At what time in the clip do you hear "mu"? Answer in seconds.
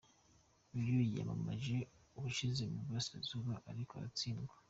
2.73-2.79